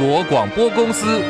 [0.00, 1.22] 国广播公司。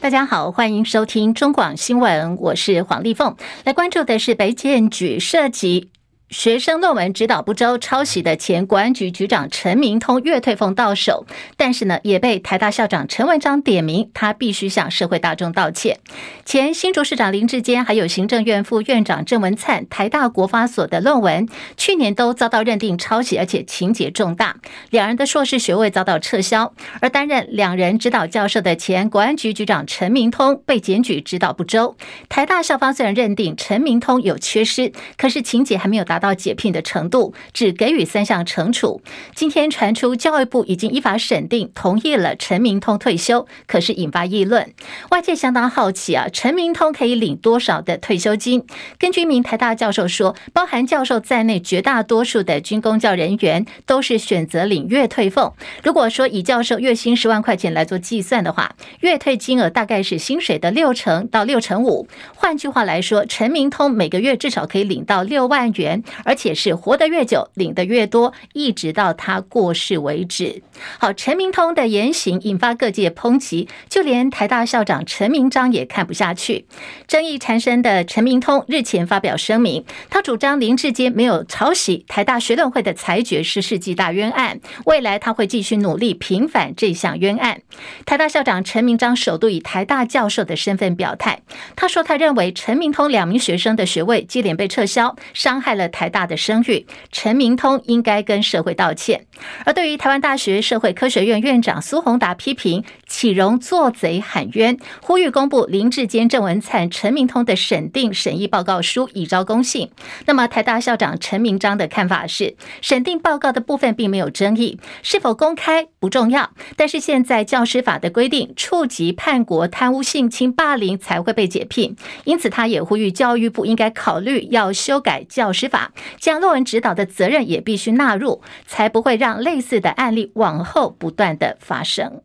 [0.00, 3.36] 大家好，欢迎收听中广新闻，我是黄丽凤。
[3.64, 5.90] 来关注的是北建举涉及。
[6.36, 11.24] 学生论文指导不周、抄袭的前国安局局长陈明通月退俸到手，
[11.56, 15.98] 但是呢，也被台大校长陈文章点名，他必须向社会大众道歉。
[16.44, 24.56] 前新竹市长林志坚，还有行政院副院长郑文灿，台大国发所的论文，去年都遭到认定抄袭，而且情节重大，
[24.90, 26.74] 两人的硕士学位遭到撤销。
[27.00, 31.96] 而担任两人指导教授的前国安局局长陈明通被检举指导不周，
[32.28, 36.20] 台大校方虽然认定陈明通有缺失，可是情节还没有达。
[36.25, 39.00] 到到解聘的程度，只给予三项惩处。
[39.36, 44.74] 今天传出教育部已经依法审定，同意了陈明通退休，可是引发议论。
[45.10, 48.64] 外界相当好奇啊，陈明通可以领多少的退休金？
[48.98, 55.54] 根据一名台大教授说，包含教授在内，绝大多数的军公教人员都是选择领月退俸。
[55.84, 62.08] 如果说以教授月薪十万块钱来做计算的话，月退金额大概是薪水的六成到六成五。
[62.34, 66.02] 换句话来说，陈明通每个月至少可以领到六万元。
[66.24, 70.62] 而且是活得越久，领得越多，一直到他过世为止。
[70.98, 76.66] 好，陈明通的言行引发各界抨击，就连台大校长陈明章也看不下去。
[77.06, 87.62] 争议缠身的陈明通日前发表声明，他主张林志坚没有抄袭台大学论会的裁决是世纪大冤案，未来他会继续努力平反这项冤案。
[88.04, 91.40] 台大校长陈明章首度以台大教授的身份表态，
[91.74, 99.24] 他说他认为陈明通两名学生的学位接连被撤销，伤害了台大的声誉，陈明通应该跟社会道歉。
[99.64, 109.90] 而对于台湾大学社会科学院院长苏宏达批评启荣做贼喊冤，呼吁公布林志坚、郑文灿、陈明通的审定审议报告书，以昭公信。
[110.26, 116.50] 那么台大校长陈明章的看法是，审定报告的部分并没有争议，是否公开不重要。
[116.76, 125.85] 但是现在教师法的规定，触及叛国、贪污、性侵、霸凌才会被解聘，因此他也呼吁教育部应该考虑要修改教师法。
[126.18, 132.22] 将论文指导的责任也必须纳入，才不会让类似的案例往后不断的发生。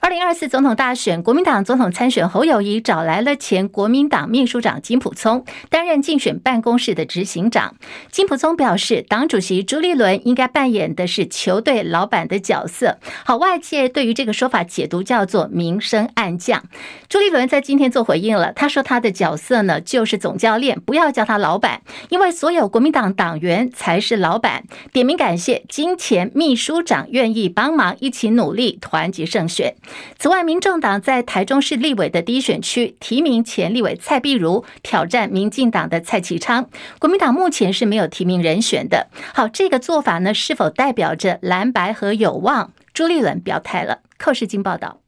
[0.00, 7.76] 二零二四总统大选，国民党总统参选侯友谊找来了前国民党秘书长金溥聪担任竞选办公室的执行长。
[8.10, 12.98] 金溥聪表示，党主席朱立伦应该扮演的是球队老板的角色。
[13.24, 16.64] 好，外界对于这个说法解读叫做明升暗降。
[17.08, 24.64] 朱立伦在今天做回应了，他说他的角色呢就是总教练，不要叫他老板，因为所有国民党党员才是老板。
[24.92, 29.67] 点名感谢金前秘书长愿意帮忙，一起努力，团结胜选。
[30.18, 36.68] 此外，民众党在台中市立委的第一选区提名前立委蔡碧如挑战民进党的蔡其昌，
[36.98, 39.08] 国民党目前是没有提名人选的。
[39.34, 42.72] 好，这个做法呢，是否代表着蓝白和有望？
[42.92, 44.00] 朱立伦表态了。
[44.18, 45.00] 寇世金报道。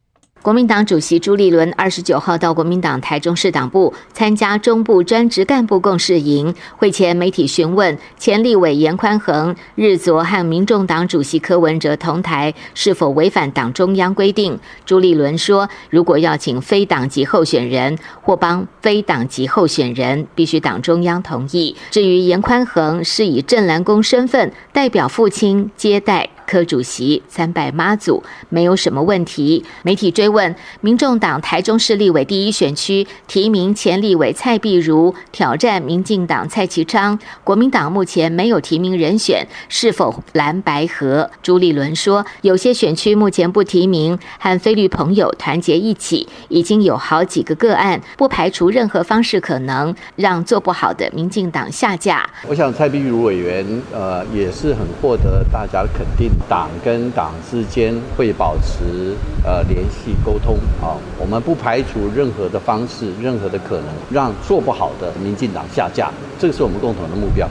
[0.42, 14.58] 国民党主席朱立伦二十九号到国民党台中市党部参加中部专职干部共事营，会前媒体询问前立委严宽恒日昨和民众党主席柯文哲同台是否违反党中央规定。
[14.86, 21.76] 朱立伦说，如果要请非党籍候选人或帮非党籍候选人，必须党中央同意。
[21.90, 26.30] 至于严宽恒是以镇澜宫身份代表父亲接待。
[26.50, 29.64] 柯主席参拜妈祖没有什么问题。
[29.84, 41.30] 媒体追问，民众党台中市立委第一选区提名前立委蔡壁如挑战民进党蔡其昌，国民党目前没有提名人选，是否蓝白合？
[41.40, 52.28] 朱立伦说，有些选区目前不提名，和非绿朋友团结一起，已经有好几个个案，不排除任何方式可能让做不好的民进党下架。
[52.48, 56.28] 我想蔡壁如委员，呃，也是很获得大家的肯定。
[56.48, 59.14] 党跟党之间会保持
[59.44, 67.48] 呃联系沟通啊，我们不排除任何的方式、任何的可能，让做不好的民进党下架，这个是我们共同的目标。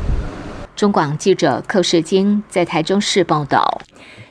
[0.75, 3.81] 中广记者寇世京在台中市报道。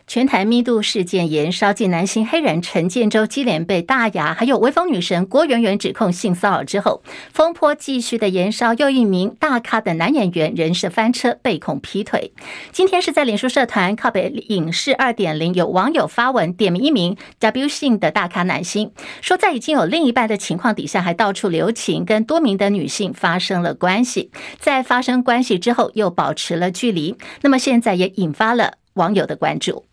[0.09, 12.33] 全台密度事件延烧，继男星黑人陈建州接连被大牙还有威风女神郭圆圆指控性骚扰之后，风波继续的延烧，又一名大咖的男演员人设翻车，被控劈腿。
[12.73, 18.91] 今天是在脸书社团靠北影视二点零，有网友发文点名一名 W 姓的大咖男星，
[19.21, 27.15] 说在已经有另一半的情况底下，还到处留情，跟多名的女性发生了关系，在发生关系之后又保持了距离。
[27.43, 29.88] 那么现在也引发了网友的关注。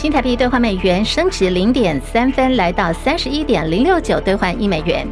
[0.00, 5.06] 新台币兑换美元升值零点三分，来到三十一点零六九兑换一美元。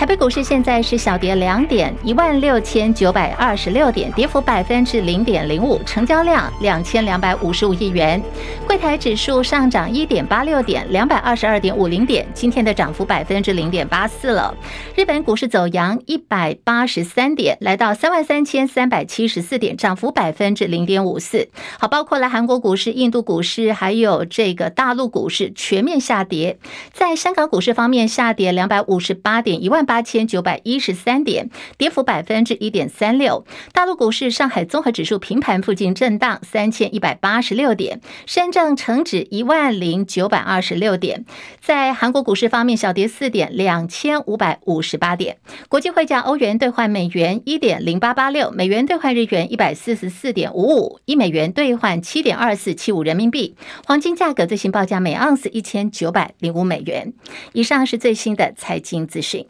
[0.00, 8.18] 台北股市现在是小跌两点，一万六千九百二十六点，跌幅百分之零点零五，成交量两千两百五十五亿元。
[8.66, 14.54] 柜台指数上涨一点八六点，两百二十二点五零点，今天的涨幅百分之零点八四了。
[14.96, 21.46] 日本股市走阳一百八十三点，来到三万三千三百七十四点，涨幅百分之零点五四。
[21.78, 26.58] 好，包括了韩国股市、印度股市，还有这个大陆股市全面下跌。
[26.90, 29.84] 在香港股市方面，下跌两百五十八点，一万。
[29.90, 33.44] 八千九百一十三点，跌幅百分之一点三六。
[33.72, 38.00] 大陆股市，上海综合指数平盘附近震荡，三千一百八十六点。
[38.24, 41.24] 深圳成指一万零九百二十六点。
[41.60, 45.38] 在韩国股市方面，小跌四点，两千五百五十八点。
[45.68, 53.56] 国际汇价，欧元兑换美元一点零八八六，美元兑换日元一百四十四点五五，一美元兑换七点二四七五人民币。
[53.84, 57.12] 黄金价格最新报价每盎司一千九百零五美元。
[57.54, 59.48] 以上是最新的财经资讯。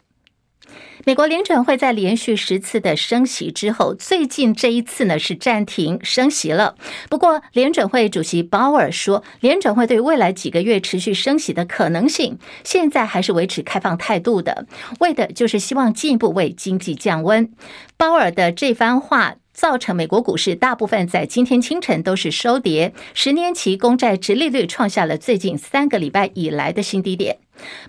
[1.03, 6.75] 美国联准会在连续十次的升息之后，最近这一次呢是暂停升息了。
[7.09, 14.67] 不过，联准会主席鲍尔说，联准会对未来几个月持续升息的可能性，现在还是维持开放态度的，
[14.99, 17.51] 为的就是希望进一步为经济降温。
[17.97, 27.39] 鲍尔的这番话造成美国股市大部分在今天清晨都是收跌，十年期公债殖利率创下了最近三个礼拜以来的新低点。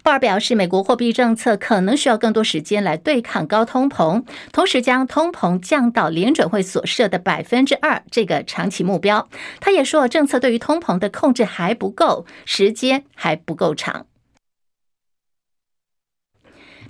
[0.02, 9.28] 鲍尔表示，美国货币政策可能需要更多时间来对抗高通膨，同时将通膨降到联准会所设的百分之二这个长期目标。
[9.60, 14.06] 他也说，政策对于通膨的控制还不够，时间还不够长。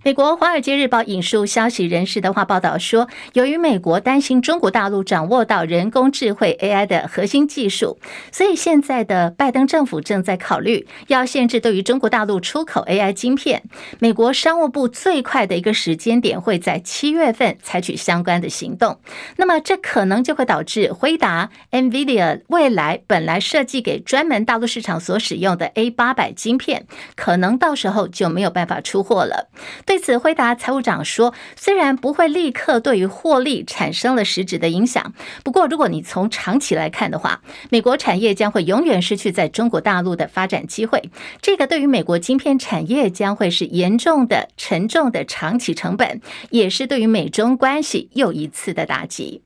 [0.04, 8.00] 美国《华尔街日报》引述消息人士的话报道说，由于美国担心中国大陆掌握到人工智慧 AI 的核心技术，
[8.32, 13.62] 所以现在的拜登政府正在考虑要限制对于中国大陆出口 AI 晶片。
[14.00, 18.98] 美国商务部最快的一个时间点会在七月份采取相关的行动。
[19.36, 29.48] 那么，这可能就会导致辉达、NVIDIA 未来本来设计给专门大陆市场所使用的 A 八百晶片，可能到时候就没有办法出货了。
[29.92, 35.12] 对此，回答财务长说：“虽然不会立刻对于获利产生了实质的影响，
[35.44, 41.10] 不过如果你从长期来看的话，美国产业将会永远失去在中国大陆的发展机会。
[41.42, 49.42] 这个对于美国晶片产业将会是严重的、沉重的长期成本，也是对于美中关系又一次的打击。”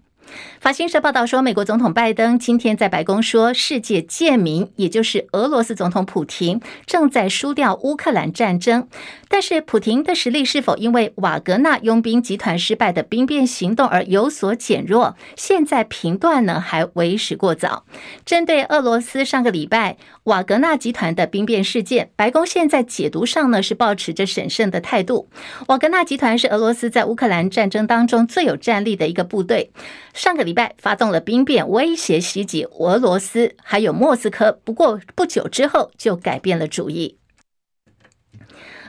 [0.61, 8.89] 法新社报道说，美国总统拜登今天在白宫说，世界贱民，也就是俄罗斯总统普廷，正在输掉乌克兰战争。
[9.29, 15.17] 但是，普廷的实力是否因为瓦格纳佣兵集团失败的兵变行动而有所减弱？
[15.37, 17.85] 现在评断呢，还为时过早。
[18.25, 25.29] 针对俄罗斯上个礼拜瓦格纳集团的兵变事件，白宫现在解读上呢，是抱持着审慎的态度。
[25.69, 29.71] 瓦格纳集团是俄罗斯在乌克兰战争当中最有战力的一个部队。
[30.17, 34.59] 上个礼拜发动了兵变，威胁袭击俄罗斯，还有莫斯科。
[34.65, 37.19] 不过不久之后就改变了主意。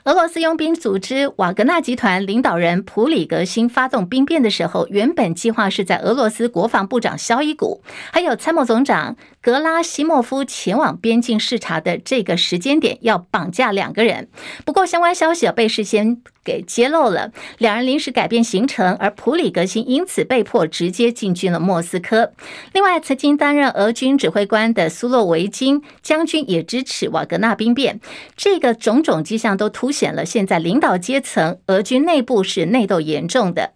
[0.07, 7.83] 俄罗斯佣兵组织瓦格纳集团领导人普里格辛发动兵变的时候，原本计划是在俄罗斯国防部长肖伊古
[8.13, 14.29] 还有参谋总长格拉西莫夫前往边境视察的这个时间点，要绑架两个人。
[14.63, 22.31] 不过相关消息被事先给揭露了，两人临时改变行程，而普里格辛因此被迫直接进军了莫斯科。
[22.71, 27.99] 另外，曾经担任俄军指挥官的苏洛维金将军也支持瓦格纳兵变。
[28.37, 33.73] 这个种种迹象都凸显显了现在领导阶层俄军内部是内斗严重的。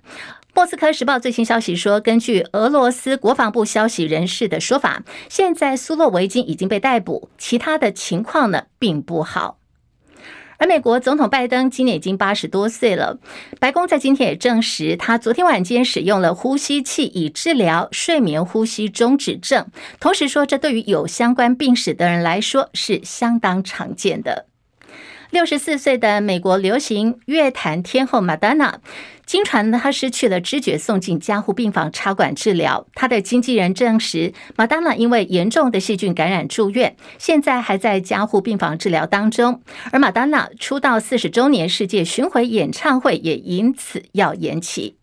[0.53, 9.57] 莫斯科时报最新消息说，根据俄罗斯国防部消息人士的说法，现在苏洛维金已经被逮捕，其他的情况呢并不好。
[10.57, 13.17] 而美国总统拜登今年已经八十多岁了，
[13.59, 19.65] 白宫在今天也证实，他昨天晚间使用了呼吸器以治疗睡眠呼吸中止症，
[19.99, 24.50] 同时说，这对于有相关病史的人来说是相当常见的。
[25.31, 28.81] 六十四岁的美国流行乐坛天后玛丹娜，
[29.25, 32.85] 经传，她失去了知觉，送进加护病房插管治疗。
[32.93, 39.61] 她的经纪人证实，玛丹娜因为严重的细菌感染住院，现在还在加护病房治疗当中。
[39.93, 44.97] 而玛丹娜出道四十周年世界巡回演唱会也因此要延期。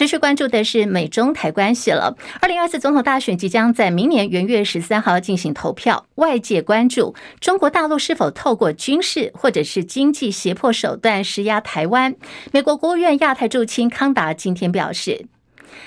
[0.00, 2.16] 持续关注的是美中台关系了。
[2.40, 12.16] 二零二四总统大选即将在明年元月十三号进行投票，外界关注中国大陆是否透过军事或者是经济胁迫手段施压台湾。
[12.50, 15.26] 美国国务院亚太驻青康达今天表示，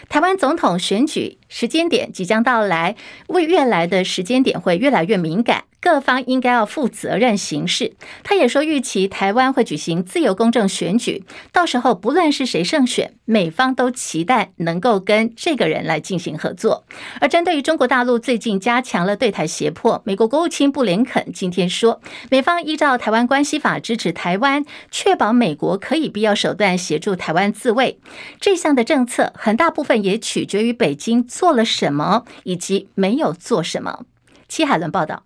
[0.09, 2.95] 台湾总统选举时间点即将到来，
[3.29, 5.63] 为越来的时间点会越来越敏感。
[5.83, 7.93] 各方应该要负责任行事。
[8.23, 16.85] 他也说，预期台湾会举行自由公正选举，到时候不论是谁胜选，美方都期待能够跟这个人来进行合作。
[17.19, 21.99] 而针对于中国大陆最近加强了对台胁迫，美国国务卿布林肯今天说，
[22.31, 27.99] 美方依照《台湾关系法》支持台湾，确保美国可以必要手段协助台湾自卫。
[28.39, 34.05] 这项的政策很大部分也取决于北京做了什么，以及没有做什么。
[34.47, 35.23] 戚海伦报道。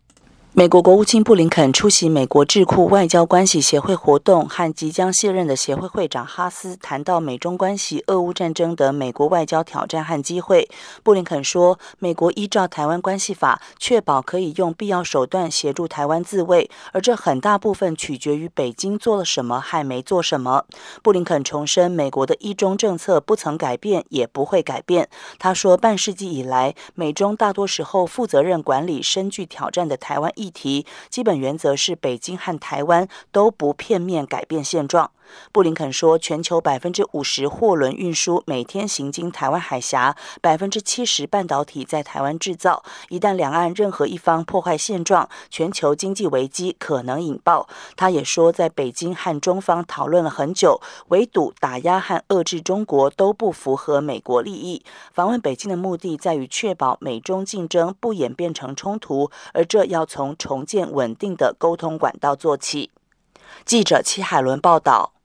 [0.57, 10.67] 美国国务卿布林肯出席美国智库外交关系协会活动，和即将卸任的协会会长哈斯谈到美中关系、俄乌战争的美国外交挑战和机会。
[11.03, 20.65] 布林肯说，美国依照《台湾关系法》，确保可以用必要手段协助台湾自卫，而这很大部分取决于北京做了什么，还没做什么。
[21.03, 25.07] 布林肯重申，美国的一中政策不曾改变，也不会改变。
[25.37, 35.11] 他说，半世纪以来，美中大多时候负责任管理深具挑战的台湾议题基本原则是，北京和台湾都不片面改变现状。
[35.51, 42.83] 布林肯说，全球百分之五十货轮运输每天行经台湾海峡，百分之七十半导体在台湾制造。
[43.09, 47.67] 一旦两岸任何一方破坏现状，全球经济危机可能引爆。
[47.95, 50.79] 他也说，在北京和中方讨论了很久，
[51.09, 54.83] 围堵、打压和遏制中国都不符合美国利益。
[55.11, 62.91] 访问北京的目的在于确保美中竞争不演变成冲突，而这要从重建稳定的沟通管道做起。
[63.65, 65.16] 记者戚海伦报道。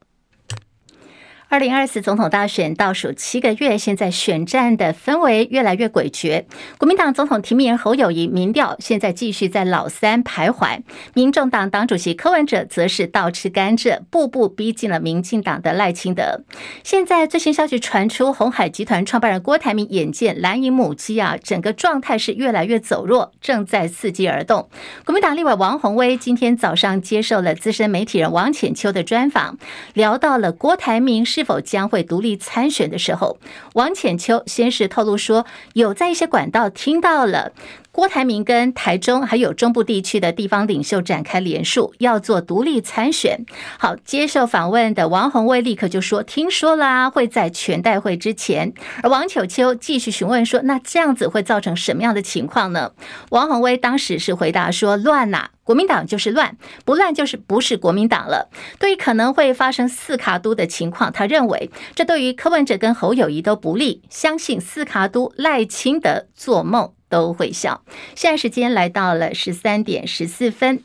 [1.53, 6.45] 二零二四总统大选倒数七个月，现在选战的氛围越来越诡谲。
[6.79, 10.81] 国民党总统提名人侯友谊民调现在继续在老三徘徊，
[11.13, 16.41] 民众党党主席柯文哲则是倒吃甘蔗，步步逼近了民进党的赖清德。
[16.83, 24.71] 现在最新消息传出，鸿海集团创办人郭台铭眼见蓝营母鸡啊，整个状态是越来越走弱，正在伺机而动。
[25.05, 29.59] 国民党立委王鸿威今天早上接受了资深媒体人王浅秋的专访，
[29.93, 31.42] 聊到了郭台铭是。
[31.43, 33.37] 是否将会独立参选的时候，
[33.75, 37.51] 王浅秋先是透露说，有在一些管道听到了。
[37.93, 43.45] 郭台铭跟台中还有中部地区的地方领袖展开联署，要做独立参选。
[43.79, 48.73] 好，接受访问的王鸿薇立刻就说：“听说啦，会在全代会之前。”
[49.05, 52.93] 而王秋秋继续询问说：“那这样子会造成什么样的情况呢？”
[53.29, 56.57] 王鸿薇当时是回答说：“乱呐，国民党就是乱，
[56.87, 58.49] 不乱就是不是国民党了。”
[58.81, 67.83] 对于可能会发生四卡都的情况，他认为这对于柯文哲跟侯友谊都不利，相信四卡都赖清德做梦都会笑。
[68.15, 70.83] 现在时间来到了十三点十四分。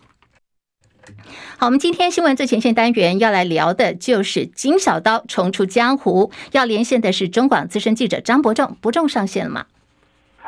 [1.57, 9.65] 好，我们今天新闻最前线单元要来聊的就是金小刀重出江湖，要连线的是中广资深记者张伯仲，伯仲上线了吗？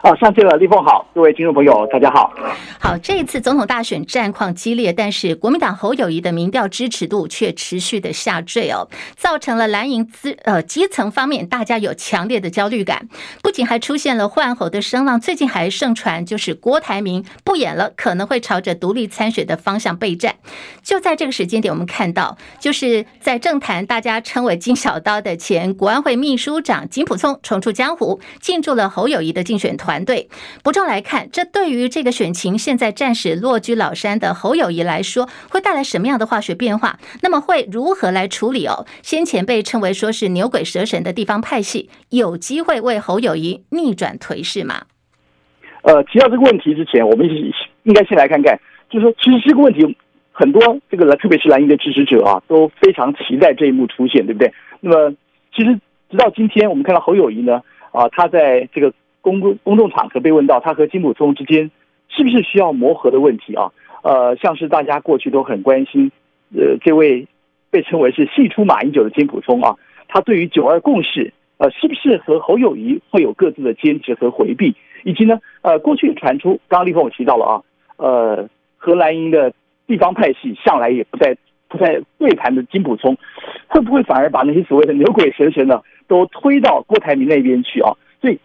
[0.01, 2.31] 哦，上线了，立凤好，各位听众朋友，大家好。
[2.79, 8.87] 好，这一次总统大选战况激烈，但是国民党侯友谊的民调支持度却持续的下坠哦，
[9.17, 13.09] 造成了蓝营资呃基层方面大家有强烈的焦虑感，
[13.43, 20.35] 不仅还出现了换侯的声浪，最近还盛传就是郭台铭不演了，可能会朝着独立参选的方向备战。
[20.81, 29.88] 就在这个时间点，我们看到就是在政坛大家称为金小刀的前国安会秘书长金溥聪重出江湖，进驻了侯友谊的竞选团。
[29.89, 30.29] 团队
[30.63, 36.99] 不重来看，这对于这个选情现在暂时落居老山的侯友谊来说，会带来什么样的化学变化？
[37.23, 38.85] 那么会如何来处理哦？
[39.01, 44.83] 先前被称为说是牛鬼蛇神的地方派系，有机会为侯友谊逆转颓势吗？
[45.81, 47.27] 呃，提到这个问题之前，我们
[47.81, 48.59] 应该先来看看，
[48.91, 49.97] 就是说，其实这个问题
[50.31, 54.53] 很多这个来特别是蓝营的支持者啊，都非常期待这一幕出现，对不对？
[54.81, 55.15] 那么，
[55.55, 55.73] 其实
[56.11, 58.93] 直到今天，我们看到侯友宜呢，啊，他在这个。
[59.21, 61.69] 公公公众场合被问到他和金溥聪之间
[62.07, 63.71] 是不是需要磨合的问题啊？
[64.01, 66.09] 呃，像是大家过去都很关心，
[66.55, 67.27] 呃，这位
[67.69, 69.75] 被称为是“戏出马英九”的金溥聪啊，
[70.07, 74.73] 他对于九二共识，呃，是不是和侯友谊会有各自的坚持和回避？
[75.03, 77.61] 以及呢，呃，过去传出，刚刚立峰我提到了啊，
[77.97, 79.53] 呃，和蓝营的
[79.85, 81.35] 地方派系向来也不在
[81.67, 83.17] 不在对盘的金溥聪，
[83.67, 87.91] 会不会反而把那些所谓的牛鬼蛇神呢，都推到郭台铭那边去啊？
[88.21, 88.39] 所以。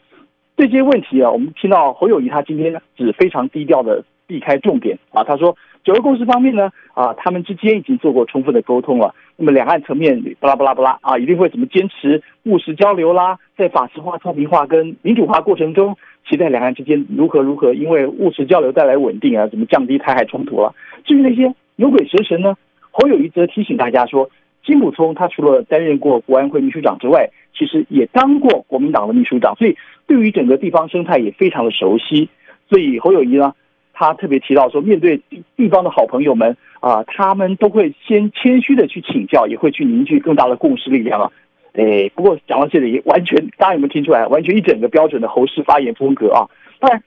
[0.57, 5.25] 对这些问题啊，我们听到侯友谊他今天只非常低调的避开重点啊。
[5.25, 9.15] 他说，九二共识方面呢，啊，他们之间已经做过充分的沟通了。
[9.37, 15.97] 那么两岸层面巴拉巴拉巴拉啊，一定会怎么坚持务实交流啦，在法治化、透明化跟民主化过程中，
[16.29, 20.73] 期待两岸之间如何如何，因为务实交流带来稳定啊，怎么降低台海冲突啊。
[21.05, 22.55] 至于那些牛鬼蛇神呢，
[22.93, 24.31] 侯友谊则提醒大家说，
[24.65, 32.29] 金溥聪他除了担任过国安会秘书长之外，其实也当过国民党的秘书长，所以对于整个地方生态也非常的熟悉。
[32.69, 33.55] 所以侯友谊呢，
[33.93, 41.31] 他特别提到说，面对地地方的好朋友们啊，他们都会先谦虚的去请教，也会去凝聚更大的共识力量啊。
[41.75, 44.27] 诶，不过讲到这里，完全大家有没有听出来？
[44.27, 46.47] 完全一整个标准的侯氏发言风格啊！
[46.79, 47.03] 当然，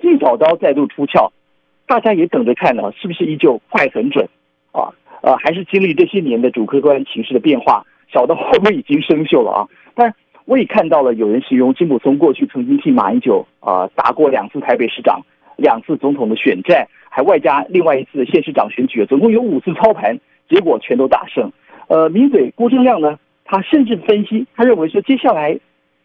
[0.00, 1.32] 金小刀再度出鞘，
[1.86, 4.28] 大家也等着看呢，是不是依旧快狠准
[4.72, 4.94] 啊？
[5.22, 9.60] 呃，还是经历这些年的主客观情势的变化，小刀会不会已经生锈了啊？
[9.94, 15.20] 但我也看到了有人形容金溥聪过去曾经替马英九啊打过两次台北市长。
[15.56, 21.52] 两次总统的选战，还外加另外一次的县市长选举，总共有五次操盘，结果全都打胜。
[21.86, 25.56] 呃，名嘴郭正亮呢，他甚至分析，他认为说接下来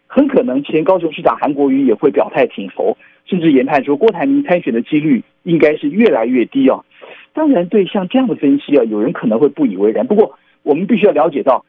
[0.05, 6.86] 很可能前高雄市长韩国瑜也会表态挺侯，甚至研判说郭台铭参选的几率应该是越来越低啊。
[7.34, 10.05] 当然，对像这样的分析啊，有人可能会不以为然。
[10.05, 11.65] 不过，我们必须要了解到，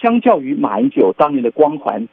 [0.00, 2.08] 相较于马英九当年的光环，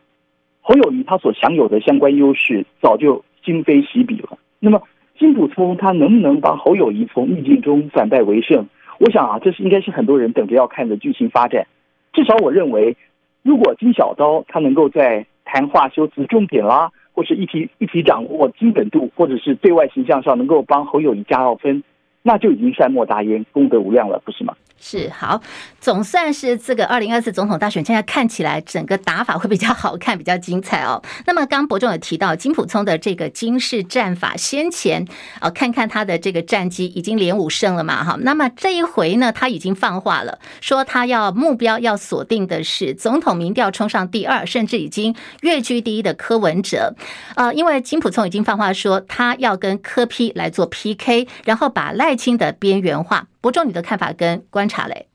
[0.62, 4.38] 侯友谊他所享有的相关优势早就今非昔比了。
[4.60, 4.82] 那么，
[5.18, 8.68] 金溥聪他能不能帮侯友谊从逆境中反败为胜？
[9.00, 11.66] 我想啊，这是应该是很多人等着要看的剧情发展。
[12.12, 12.98] 至少我认为，
[13.44, 21.84] 如果金小刀他能够在谈话修辞重点啦，或是一题一题掌握精准度，或者是对外形象上能够帮侯友谊加到分，
[22.22, 24.56] 那就已经善莫大焉，功德无量了，不是吗？
[24.80, 25.42] 是好，
[25.82, 31.02] 总算是这个二零二四总统大选，现在看起来整个打法会比较好看，比较精彩哦。
[31.26, 35.06] 那么刚伯仲有提到金溥聪的这个金氏战法，先前
[35.40, 38.18] 啊看看他的这个战绩已经连五胜了嘛，哈。
[38.22, 46.96] 那么这一回呢，他已经放话了，说他要目标要锁定的是总统民调冲上第二，甚至已经跃居第一的柯文哲。
[47.36, 53.26] 呃，因为金溥聪已经放话说，他要跟柯 P 来做 PK，然后把赖清德边缘化。
[53.48, 55.06] 伯仲，你的看法跟观察嘞？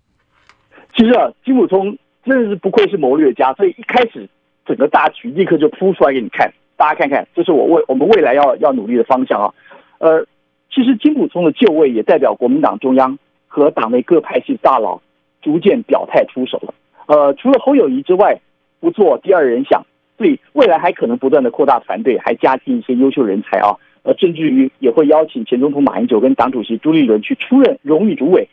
[0.97, 4.27] 其实啊，金普聪真的是不愧是谋略家，所以一开始
[4.65, 9.53] 整个大局立刻就铺出来给你看，大家看看，这是我未我们未来要要努力的方向啊。
[9.99, 10.27] 呃，
[10.71, 14.99] 其实金普聪的就位也代表国民党中央和党内各派系大佬
[15.43, 16.73] 逐渐表态出手了。
[17.05, 18.41] 呃，除了侯友宜之外，
[18.81, 19.85] 不做第二人想，
[20.17, 23.77] 所以未来还可能不断的扩大团队，还加进一些优秀人才啊。
[24.05, 28.49] 呃，甚至于也会邀请前总统马英九跟党主席朱立伦去出任荣誉主委，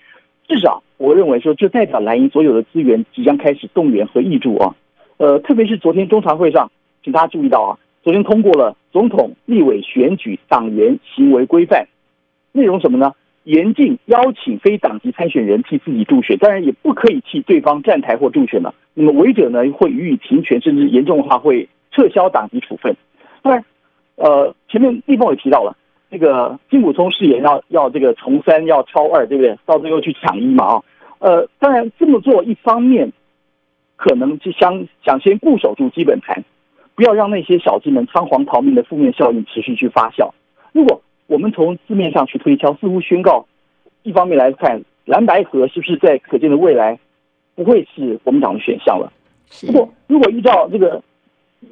[0.47, 4.75] 至少我认为说，这代表蓝营所有的资源即将开始动员和挹注啊。
[5.17, 6.71] 呃，特别是昨天中常会上，
[7.03, 7.71] 请大家注意到啊，
[8.03, 11.87] 昨天通过了总统、立委选举党员行为规范，
[12.51, 13.13] 内容什么呢？
[13.45, 18.75] 严禁邀请非党籍参选人替自己助选，当然也不可以替对方站台或助选了。
[18.93, 22.95] 那么违者呢，会予以停权，甚至严重的话会撤销党籍处分。
[23.41, 23.65] 当然。
[24.19, 25.77] 呃，前面立峰也提到了，
[26.11, 29.57] 这个金溥聪誓言要要这个从三要超二，对不对？
[29.65, 30.83] 到最后去抢一嘛啊。
[31.19, 33.13] 呃，当然这么做，一方面
[33.95, 36.43] 可能就想想先固守住基本盘，
[36.95, 40.31] 不要让那些小资们仓皇逃命的负面效应持续去发酵。
[40.73, 43.45] 如果我们从字面上去推敲，似乎宣告，
[44.03, 46.99] 一方面来看，蓝白河是不是在可见的未来
[47.55, 49.13] 不会是国民党的选项了？
[49.65, 51.01] 不过，如果依照这个。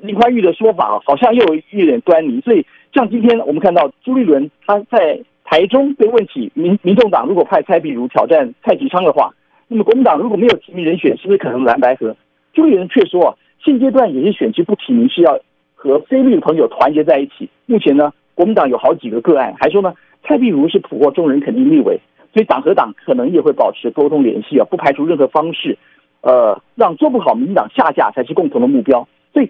[0.01, 9.33] 林宽裕的说法好像又有一点端倪，所以像今天我们看到朱立伦他在台中被问起民民众党如果派蔡壁如挑战蔡其昌的话，
[9.67, 12.15] 那么国民党如果没有提名人选，是不是可能蓝白合？
[12.53, 15.39] 朱立伦却说啊，现阶段有些选区不提名是要
[15.73, 17.49] 和非绿朋友团结在一起。
[17.65, 21.99] 目前呢，国民党有好几个个案，还说呢，蔡壁如是普获众人肯定立委，
[22.33, 25.77] 所以党和党可能也会保持沟通联系啊，不排除任何方式，
[26.21, 29.07] 呃，让做不好民进党下架才是共同的目标。
[29.33, 29.49] 所以。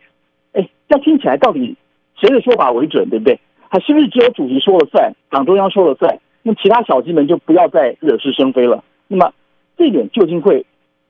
[0.87, 1.75] 那，听起来到底
[2.15, 3.39] 谁的说法为准，对不对？
[3.69, 6.19] 还是不是只有主席说了算，党中央说了算？
[6.43, 8.83] 那其他小鸡们就不要再惹是生非了。
[9.09, 9.33] 那么
[9.77, 10.65] 这点究竟会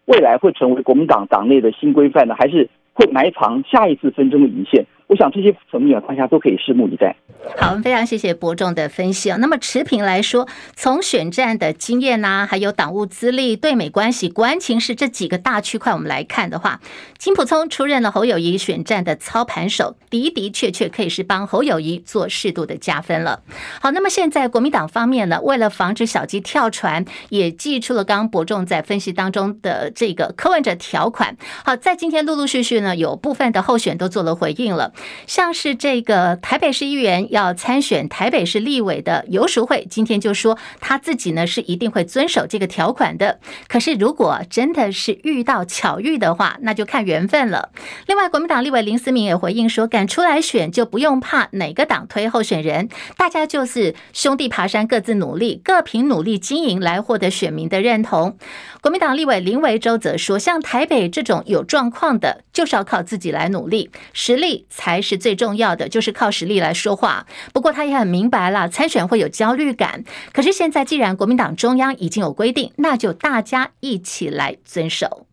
[0.06, 4.86] 未来会成为国民党党内的新规范呢，还是会埋藏下一次纷争的余线？
[5.06, 7.16] 我想这些层面啊，大家都可以拭目以待。
[7.60, 9.38] 好，我们非常谢谢伯仲的分析啊。
[9.38, 16.82] 那么持平来说，从选战的经验呐、还有党务资历、对美关系、国安情势这几个大区块，我们来看的话，
[17.18, 23.42] 金溥聪出任了侯友谊选战的操盘手，的的确确可以是帮侯友谊做适度的加分了。
[23.82, 31.38] 好，那么现在国民党方面呢，为了防止小鸡跳船，也祭出了刚刚伯仲在分析当中的这个柯文哲条款。
[31.64, 34.94] 好，在今天陆陆续续呢，有部分的候选都做了回应了。
[35.26, 43.40] 像是这个台北市议员要参选台北市立委的游淑慧，今天就说他自己呢是一定会遵守这个条款的。
[43.68, 47.72] 可是如果真的是遇到巧遇的话，那就看缘分了。
[48.06, 58.38] 另外，国民党立委林思明也回应说，敢出来选就不用怕哪个党推候选人，大家就是兄弟爬山，各自努力，各凭努力经营来获得选民的认同。
[58.82, 67.17] 国民党立委林维洲则说，像台北这种有状况的，就是要靠自己来努力，实力才是最重要的，就是靠实力来说话。
[67.54, 70.04] 不过他也很明白了，参选会有焦虑感。
[70.34, 75.27] 可是现在既然国民党中央已经有规定，那就大家一起来遵守。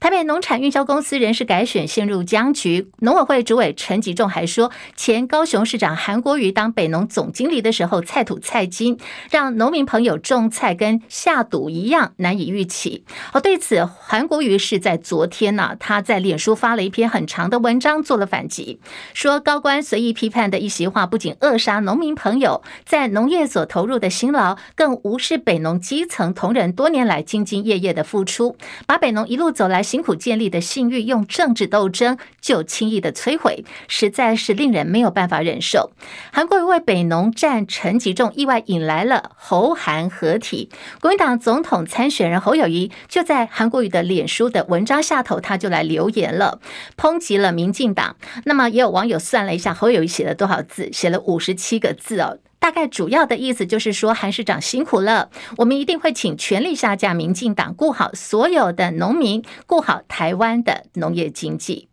[0.00, 8.98] 台北农产运销公司人事改选陷入僵局，农委会主委陈吉仲还说，前高雄市长韩国瑜当北农总经理的时候，菜土菜金，
[9.30, 13.04] 让农民朋友种菜跟下赌一样难以预期。
[13.32, 18.80] 而对此，韩国瑜是在昨天呢，他在脸书发了一篇很长的文章做了反击，
[19.12, 29.84] 说高官随意批判的一席话，不仅扼杀农民朋友在农业所投入的辛劳，更无视北农基层同仁多年来兢兢业业的付出，把北农一路走来。
[29.90, 35.90] 辛苦建立的信誉，用政治斗争就轻易的摧毁，实在是令人没有办法忍受。
[36.32, 40.70] 韩国瑜为北农战陈吉仲，意外引来了侯韩合体。
[41.00, 46.60] 国民党总统参选人侯友谊就在韩国瑜的脸书的文章下头，他就来留言了，
[46.96, 48.14] 抨击了民进党。
[48.44, 50.88] 那么也有网友算了一下，侯友谊写了多少字？
[50.92, 52.38] 写了五十七个字哦。
[52.60, 61.89] 大概主要的意思就是说，韩市长辛苦了，我们一定会请全力下架民进党，顾好所有的农民，顾好台湾的农业经济。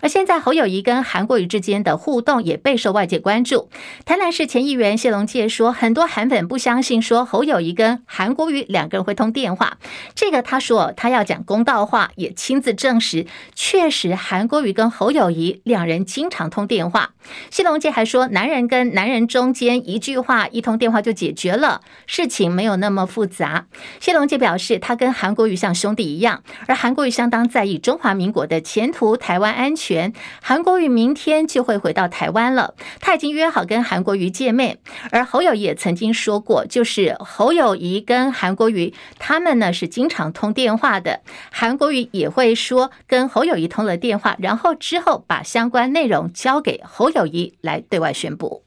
[0.00, 3.68] 而现在侯友谊跟韩国瑜之间的互动也备受外界关注。
[4.04, 9.78] 台南市前议员谢龙介说，很多韩粉不相信说侯友谊跟韩国瑜两个人会通电话。
[10.14, 17.10] 这个他说他要讲公道话，也亲自证实，确实韩国瑜跟侯友谊两人经常通电话。
[17.50, 23.66] 谢龙介还说，男人跟男人中间一句话一通电话就解决了，事情没有那么复杂。
[23.98, 32.76] 谢龙介表示，他跟韩国瑜像兄弟一样，而韩国瑜相当在意中华民国的前途、台湾安安全，韩国瑜明天就会回到台湾了。
[33.00, 34.78] 他已经约好跟韩国瑜见面，
[35.10, 41.20] 而侯友也曾经说过，就是侯友谊跟韩国瑜他们呢是经常通电话的。
[41.50, 48.65] 韩国瑜也会说跟侯友谊通了电话，然后之后把相关内容交给侯友谊来对外宣布。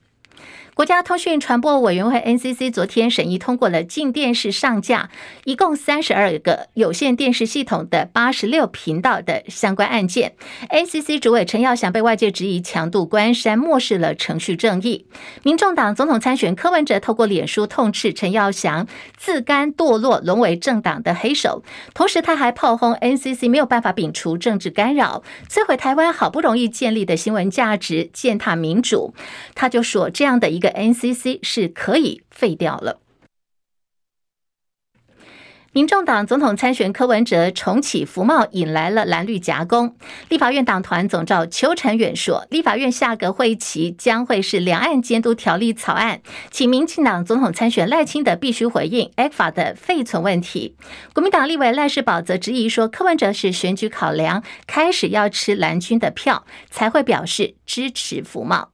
[0.79, 5.09] 国家通讯传播委员会 NCC 昨天审议通过了进电视上架
[5.43, 10.35] 一共三十二个有线电视系统的八十六频道的相关案件。
[10.69, 15.05] NCC 主委陈耀祥被外界质疑强渡关山，漠视了程序正义。
[15.43, 18.87] 民众党总统参选柯文哲透过脸书痛斥陈耀祥
[19.17, 21.61] 自甘堕落，沦为政党的黑手。
[21.93, 29.13] 同时，他还炮轰 NCC 没有办法摒除政治干扰，摧毁台湾好不容易建立的新闻价值，践踏民主。
[29.53, 30.68] 他就说这样的一个。
[30.71, 32.99] NCC 是可以废掉了。
[35.71, 39.95] 民众党总统参选柯文哲重启服贸，引来了蓝绿夹攻。
[40.27, 50.75] 立法院党团总召邱成远说，立法院下个会期将会是两岸监督条例草案，请民进党总统参选赖清德必须回应 AF 的废存问题。
[51.13, 58.71] 国民党立委赖士葆则质疑说，柯文哲是选举考量，开始要吃蓝军的票，才会表示支持服贸。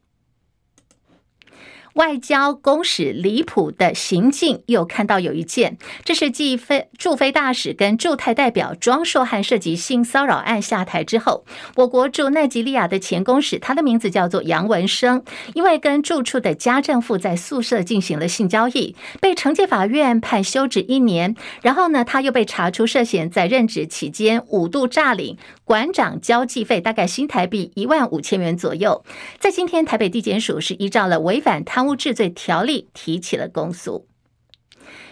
[1.95, 11.45] 外交公使离谱的行径，又看到有一件，这是继非驻菲大使跟驻泰代表庄硕汉涉及性骚扰案下台之后，
[11.77, 21.33] 我国驻奈及利亚的前公使，他的名字叫做杨文生，因为跟住处的家政妇在宿舍进行了性交易，被惩戒法院判休职一年。
[21.61, 29.03] 然后呢，他又被查出涉嫌在任职期间五度诈领馆长交际费，大概新台币一万五千元左右。
[29.39, 31.87] 在今天，台北地检署是依照了违反贪。
[31.87, 34.07] 污治罪条例提起了公诉。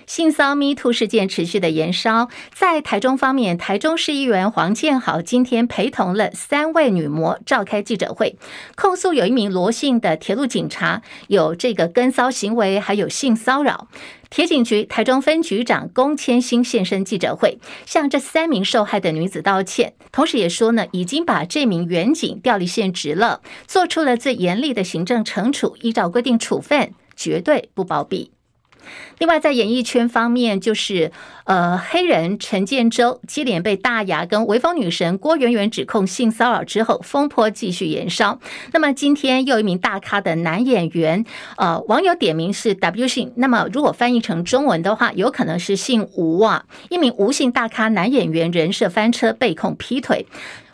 [0.06, 8.36] 性骚 MeToo 事件持续的延烧，在台中方面，台中市议员黄建豪今天陪同了三位女模召开记者会，
[8.76, 13.88] 控诉有一名罗姓的铁路警察有这个跟骚行为，还有性骚扰。
[14.30, 28.33] 铁警局台中分局长龚千兴现身记者会，向这三名受害的女子道歉，同时也说呢，已经把这名员警调离现职了，做出了最严厉的行政惩处，依照规定处分，绝对不包庇。
[29.20, 31.12] 另外，在演艺圈方面，就是
[31.46, 38.40] 呃，黑人陈建州接连被大牙跟微风女神郭圆圆指控性骚扰之后，风波继续延烧。
[38.72, 41.26] 那么今天又一名大咖的男演员，
[41.58, 50.26] 呃，网友点名是 W 姓，那么如果翻译成中文的话，有可能是姓吴啊，一名吴姓大咖男演员人设翻车，被控劈腿。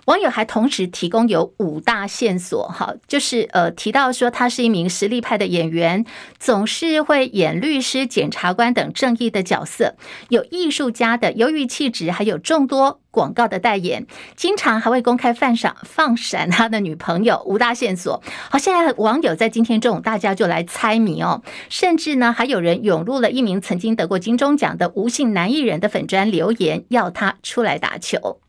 [0.06, 6.04] 网友还同时提供有五大线索，哈，就是呃提到说他是一名实力派的演员，
[6.40, 9.96] 总是会演律师、检察官等正义的角色，
[10.30, 17.44] 有艺术家的忧郁气质，还有众多广告的代言，经常还会公开放闪放闪他的女朋友。
[17.46, 28.40] 五大线索，好，现在网友在今天中午大家就来猜谜哦，甚至呢还有人涌入了一名曾经得过金钟奖的吴姓男艺人的粉专留言，要他出来打球。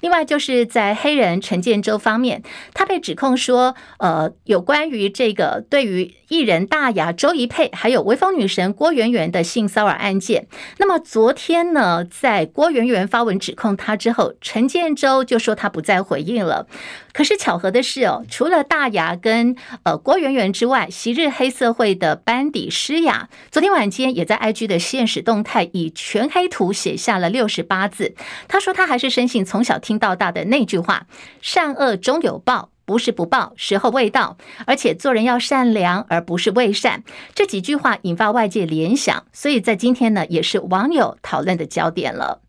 [0.00, 2.42] 另外就是在黑人陈建州方面，
[2.74, 10.46] 他被指控说，呃，有关于这个对于艺人大牙周一沛还有微风女神郭圆圆的性骚扰案件。
[10.78, 16.66] 那么昨天呢，在郭圆圆发文指控他之后，陈建州就说他不再回应了。
[17.12, 28.14] 可是巧合的是哦，除了大牙跟呃郭圆圆之外，昔日黑社会的班底诗雅，昨天晚间也在 IG 的限时动态以全黑图写下了六十八字。
[28.46, 31.06] 他说他还是深信从小听到大的那句话：
[31.40, 34.36] 善恶终有报，不是不报，时候未到。
[34.66, 37.02] 而且做人要善良，而不是为善。
[37.34, 42.42] 这几句话引发外界联想，所以在今天呢，也是网友讨论的焦点了。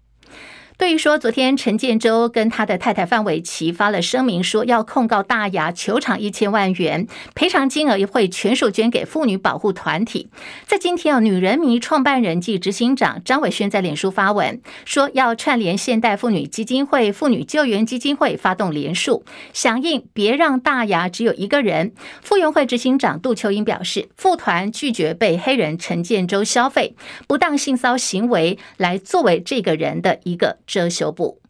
[0.79, 10.29] 对于说，昨天陈建州跟他的太太范玮琪发了声明，说要控告大牙，球场一千万元，赔偿金额也会全数捐给妇女保护团体。
[10.65, 21.91] 在今天啊，女人迷创办人暨执行长张伟轩在脸书发文，说要串联现代妇女基金会、妇女救援基金会发动联署，响应别让大牙只有一个人。
[22.21, 26.95] 妇援会执行长杜秋英表示，妇团拒绝被黑人陈建州消费
[27.27, 30.57] 不当性骚行为，来作为这个人的一个。
[30.69, 31.41] 遮羞布。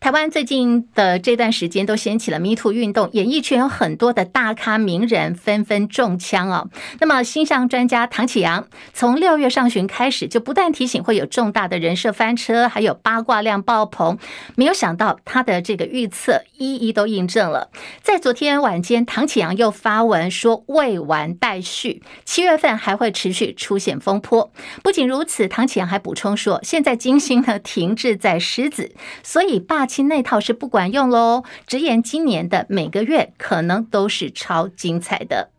[0.00, 6.70] 台湾最近的这段时间都掀起了 MeToo 运动，演艺圈有很多的大咖名人纷纷中枪哦。
[7.00, 14.16] 那么，星象专家唐启阳从六月上旬开始就不断提醒会有重大的人设翻车，还有八卦量爆棚。
[14.56, 17.68] 没有想到他的这个预测一一都印证了。
[18.00, 24.50] 在昨天晚间，唐启阳又发文说未完待续，七月份还会持续出现风波。
[24.82, 29.86] 不仅如此，唐启阳还补充说，现在金星呢停滞在狮子，所以霸。
[29.90, 35.50] 亲那套是不管用喽，直言今年的每个月可能都是超精彩的。